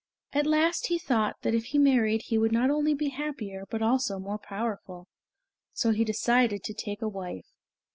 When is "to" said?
6.63-6.73